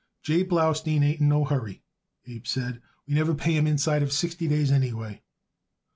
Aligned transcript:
"J. 0.23 0.41
Blaustein 0.43 1.03
ain't 1.03 1.21
in 1.21 1.29
no 1.29 1.45
hurry," 1.45 1.83
Abe 2.25 2.47
said. 2.47 2.81
"We 3.05 3.13
never 3.13 3.35
pay 3.35 3.53
him 3.53 3.67
inside 3.67 4.01
of 4.01 4.11
sixty 4.11 4.47
days, 4.47 4.71
anyway." 4.71 5.21